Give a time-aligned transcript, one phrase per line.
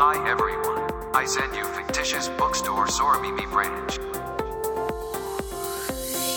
[0.00, 0.86] Hi everyone.
[1.12, 3.98] I send you fictitious bookstore Soramimi branch.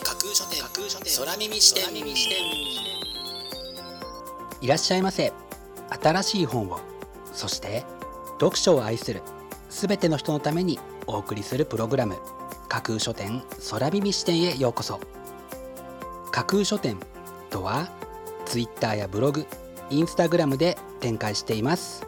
[0.04, 2.38] 架空書店架空書店空耳視点耳視点
[4.62, 5.32] いらっしゃいませ
[6.02, 6.80] 新しい本を
[7.34, 7.86] そして
[8.40, 9.22] 読書を愛する
[9.70, 12.18] すべての人のためにお送りするプログラム
[12.68, 15.00] 架空書店空耳視点へようこそ
[16.32, 16.98] 架空書店
[17.52, 17.92] とは
[18.48, 19.46] ツイッターやブログ
[19.92, 22.08] インスタグラムで展開しています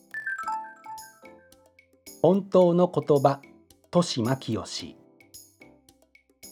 [2.21, 3.41] 本当の言葉
[3.85, 4.95] 豊島清己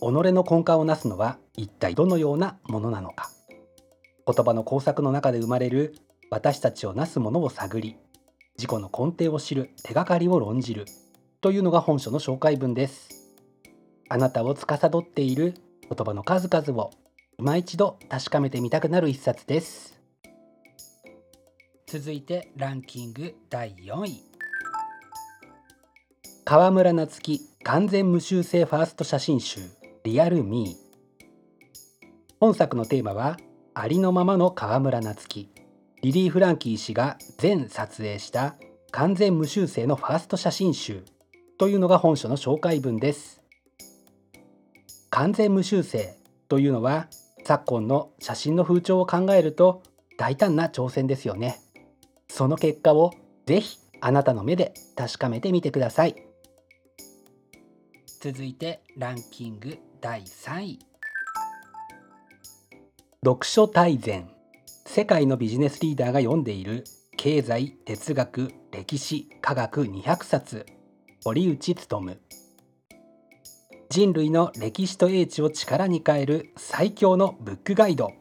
[0.01, 3.29] の根幹をなすのは一体どのようなものなのか。
[4.25, 5.95] 言葉の工作の中で生まれる
[6.31, 7.97] 私たちをなすものを探り
[8.57, 10.85] 自己の根底を知る手がかりを論じる
[11.39, 13.09] というのが本書の紹介文です。
[14.09, 16.89] あなたを司っている言葉の数々を
[17.37, 20.01] 今一度確かめてみたくなる一冊です。
[21.85, 24.28] 続いてランキング第4位。
[26.49, 29.61] 河村夏樹完全無修正ファースト写真集
[30.03, 31.25] リアルミー。
[32.39, 33.37] 本作のテーマは
[33.75, 35.51] ありのままの河村夏樹
[36.01, 38.55] リリー・フランキー氏が全撮影した
[38.89, 41.03] 完全無修正のファースト写真集。
[41.59, 43.43] というのが本書の紹介文です。
[45.11, 46.15] 完全無修正
[46.47, 47.09] というのは
[47.45, 49.83] 昨今の写真の風潮を考えると
[50.17, 51.59] 大胆な挑戦ですよね。
[52.27, 53.13] その結果を
[53.45, 56.28] ぜひあなたの目で確かめてみてください。
[58.21, 60.79] 続いてランキング第3位。
[63.23, 64.29] 読書大全。
[64.85, 66.83] 世界のビジネスリーダーが読んでいる。
[67.15, 70.65] 経済哲学歴史科学200冊。
[71.23, 72.19] 堀内勉
[73.89, 78.11] 人類の歴史と英知を力に変える最強のブックガイド。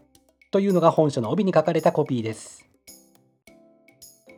[0.52, 2.64] というのが本書の帯に書かれたコピーです。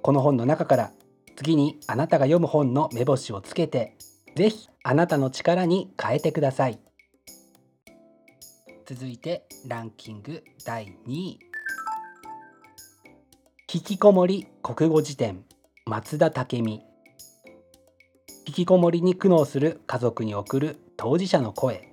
[0.00, 0.92] この本の中から
[1.36, 3.98] 次にあなたが読む本の目星をつけて
[4.36, 6.78] ぜひあなたの力に変えてください。
[8.86, 11.38] 続いてランキング第2位。
[13.72, 15.44] 引きこもり国語辞典。
[15.86, 16.80] 松田武美。
[18.46, 21.92] 引きこもりに苦悩する家族に送る当事者の声。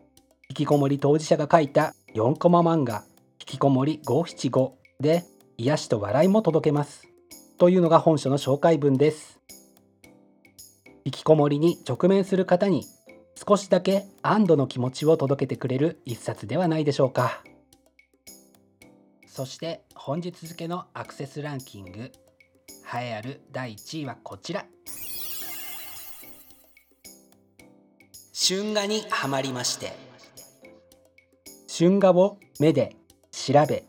[0.50, 3.04] 引きこもり当事者が書いた4コマ漫画。
[3.40, 5.24] 引きこもり575で
[5.58, 7.08] 癒しと笑いも届けます。
[7.58, 9.40] というのが本書の紹介文です。
[11.08, 12.86] 引きこもりに直面する方に
[13.48, 17.42] 少しだけ安堵の気持ちを届けてくれる一冊ではないでしょうか。
[19.26, 22.12] そして本日付のアクセスランキング栄
[22.96, 24.66] えある第1位はこちら。
[28.50, 29.94] 春画にはまりまして
[31.74, 32.98] 春画を目で
[33.32, 33.86] 調べ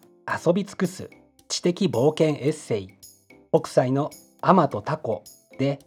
[0.47, 1.11] 遊び尽くす
[1.49, 2.91] 知的冒険エッセイ
[3.53, 4.11] 北斎の
[4.41, 5.25] 「アマとタコ」
[5.59, 5.81] で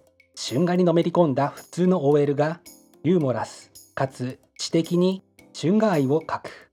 [0.43, 2.61] 春画にのめり込んだ普通の OL が
[3.03, 5.23] ユーモラスかつ知的に
[5.55, 6.71] 春画愛を描く。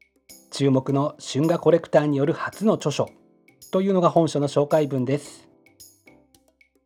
[0.51, 3.11] 注目の春画コレクターによる初の著書。
[3.71, 5.47] というのが本書の紹介文です。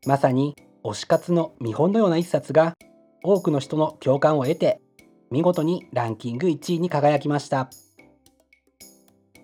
[0.07, 2.75] まさに推し活の見本のような一冊が
[3.23, 4.81] 多くの人の共感を得て
[5.31, 7.71] 見事にランキング1位に輝きました。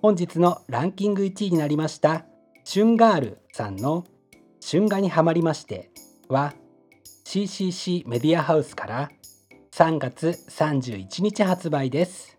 [0.02, 2.24] 本日のランキング1位になりました
[2.64, 4.04] 春ガールさんの
[4.68, 5.90] 春画にはまりまして
[6.28, 6.54] は
[7.28, 9.10] CCC メディアハウスから
[9.72, 12.38] 3月31日発売です。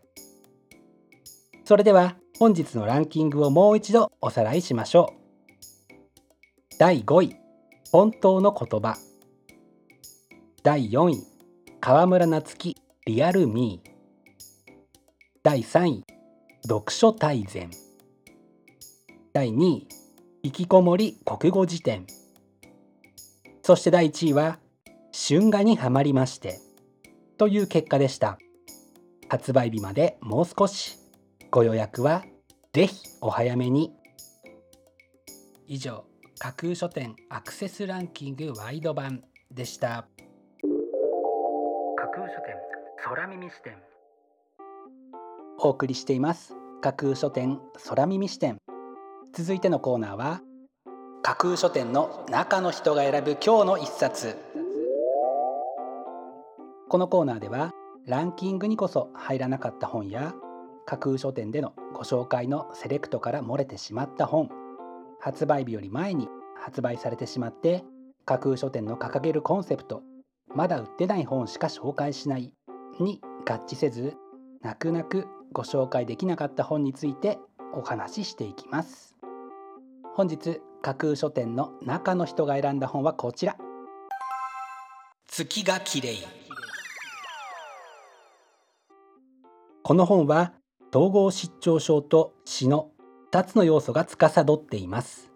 [1.64, 5.94] それでは本日のランキングをもう一度おさらいしましょう。
[6.80, 7.36] 第5位
[7.92, 8.98] 本当の言葉。
[10.64, 11.24] 第4位
[11.80, 12.76] 河村夏樹
[13.06, 13.90] リアルミー。
[15.44, 16.04] 第3位
[16.64, 17.70] 読書大全。
[19.34, 19.88] 第2位
[20.42, 22.08] 引きこもり国語辞典。
[23.62, 24.58] そして第1位は
[25.12, 26.60] 春画にはまりまして
[27.38, 28.38] という結果でした。
[29.28, 30.98] 発売日までもう少し。
[31.52, 32.24] ご予約は
[32.74, 33.92] ぜひお早めに。
[35.68, 36.06] 以上
[36.38, 40.08] 架空書店アクセスランキングワイド版でした。
[41.98, 42.56] 架空書店
[43.04, 43.78] 空耳視点。
[45.60, 46.54] お送りしています。
[46.82, 48.58] 架空書店空耳視点。
[49.34, 50.42] 続いてのコーナーは
[51.22, 54.49] 架空書店の中の人が選ぶ今日の一冊。
[56.90, 57.72] このコーナーでは
[58.08, 60.34] ランキングにこそ入らなかった本や
[60.88, 64.50] 架空書店でのご紹介のセレクトから漏れてしまった本
[65.22, 66.28] 発売日より前に
[66.60, 67.84] 発売されてしまって
[68.26, 70.02] 架空書店の掲げるコンセプト
[70.56, 72.54] まだ売ってない本しか紹介しない
[73.00, 74.18] に合致せず
[74.64, 77.38] 泣く泣くご紹介できなかった本について
[77.76, 79.16] お話ししていきます。
[80.16, 83.56] 本日架空書店の中の人が選んだ本はこちら。
[85.28, 86.39] 月が綺麗。
[89.90, 90.54] この本は
[90.94, 92.92] 統合失調症と死の
[93.32, 95.32] 2つの要素が司っています。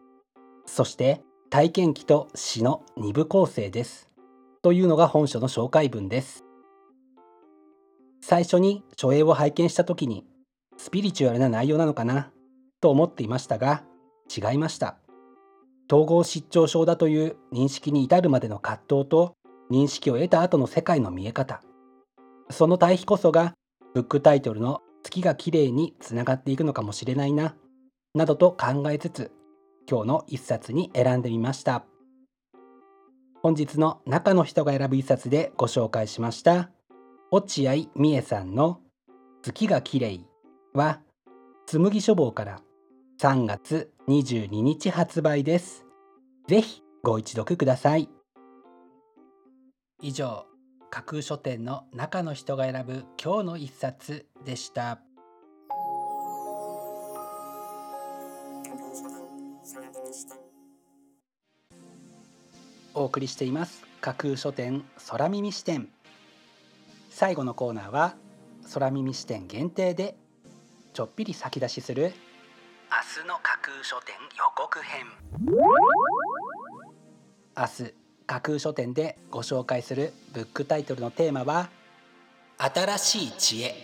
[0.68, 4.12] そして体験記と死の2部構成です。
[4.62, 6.46] というのが本書の紹介文です。
[8.22, 10.24] 最初に書影を拝見した時に
[10.78, 12.30] スピリチュアルな内容なのかな？
[12.80, 13.82] と思っていましたが
[14.30, 14.98] 違いました。
[15.92, 19.34] 統合失調症だという認識に至るまでの葛藤と
[19.72, 21.64] 認識を得た後の世界の見え方。
[22.52, 23.56] その対比こそが
[23.94, 27.56] ブックタイトルの月が綺麗につながっていくのかもしれないな
[28.16, 29.32] などと考えつつ
[29.90, 31.86] 今日の一冊に選んでみました。
[33.44, 36.72] 本日の中の人が選ぶ一冊でご紹介しました。
[37.30, 38.80] 落合美恵さんの
[39.42, 40.22] 月が綺麗
[40.74, 41.02] は
[41.66, 42.62] 紬書房から
[43.22, 45.86] 3月22日発売です。
[46.48, 48.10] ぜひご一読ください。
[50.02, 50.46] 以上
[50.94, 55.00] 架空書店の中の人が選ぶ今日の一冊でした。
[62.94, 63.84] お送りしています。
[64.02, 65.90] 架空書店空耳視点。
[67.10, 68.14] 最後のコーナーは
[68.72, 70.16] 空耳視点限定で
[70.94, 72.14] ちょっぴり先出しする
[72.92, 75.08] 明日の架空書店予告編。
[77.58, 78.03] 明日
[78.34, 81.70] 架空書店でご紹介するブックタイトルのテーマは
[82.58, 83.76] 新しい知恵。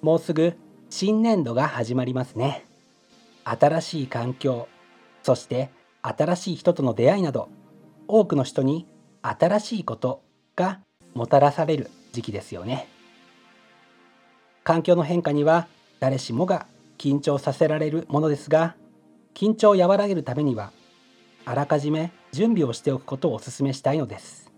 [0.00, 0.54] もうすぐ
[0.88, 2.64] 新年度が始まりますね。
[3.44, 4.68] 新しい環境
[5.22, 5.68] そして
[6.00, 7.50] 新しい人との出会いなど
[8.08, 8.86] 多くの人に
[9.20, 10.22] 新しいこと
[10.56, 10.80] が
[11.12, 12.88] もたらされる時期ですよね。
[14.64, 15.68] 環境の変化には
[16.00, 18.76] 誰しもが緊張させられるものですが
[19.34, 20.72] 緊張を和らげるためには
[21.44, 24.52] あらかじめ準備をしておくことをお勧めしたいのです。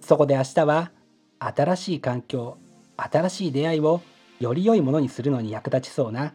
[0.00, 0.92] そこで明日は
[1.38, 2.58] 新しい環境
[2.96, 4.02] 新しい出会いを
[4.38, 6.32] より良いものにするのに役立ちそうな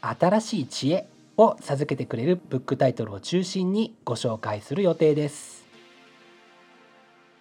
[0.00, 5.66] 新しい知恵を授けてくれるブックタイトルを中心にご紹介する予定です。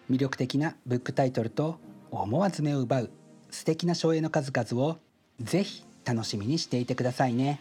[0.10, 1.78] 魅力的なブックタイトルと
[2.10, 3.12] 思わず目を奪う
[3.52, 4.98] 素敵な書影の数々を
[5.40, 7.60] ぜひ楽しみにしていてくださいね。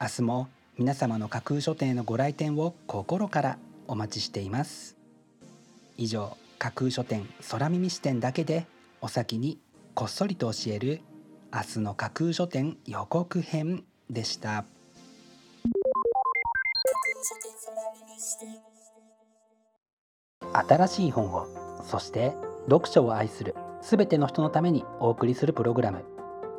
[0.00, 3.58] 明日も皆様の架空書店のご来店を心から
[3.88, 4.96] お待ちしています。
[5.96, 8.64] 以上架空書店空耳視点だけで
[9.00, 9.58] お先に
[9.94, 11.00] こっそりと教える
[11.52, 14.64] 明日の架空書店予告編でした。
[20.52, 21.48] 新しい本を
[21.82, 22.34] そして
[22.70, 26.04] 読書を愛するすべての人のためにお送りするプログラム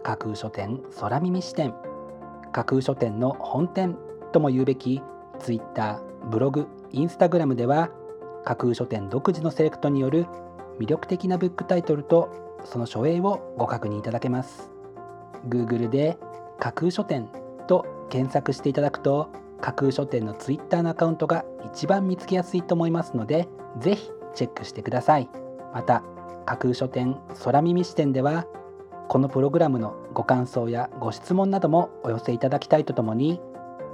[0.03, 1.73] 架空書店空耳視点。
[2.51, 3.97] 架空書店の本店。
[4.29, 5.01] とも言うべき
[5.39, 7.89] Twitter ブログインスタグラムでは
[8.45, 10.25] 架空書店独自のセレクトによる
[10.79, 14.71] 魅力的なブックタイトルとその書影をご確認いただけます。
[15.47, 16.17] Google で
[16.59, 17.29] 架空書店
[17.67, 19.29] と検索していただくと
[19.61, 23.47] 架空書店の Twitter のアカウントが一番見つけやすいと思いますので
[23.79, 25.29] ぜひチェックしてください。
[25.73, 26.03] また
[26.45, 28.45] 架空書店空耳視点では
[29.07, 33.39] このプログラムのご感想やご質問などもお寄せいただきたいとともに